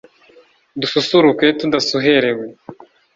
dususuruke 0.81 1.45
tudasuherewe 1.59 2.45